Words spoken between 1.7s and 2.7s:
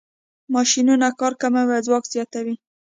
او ځواک زیاتوي.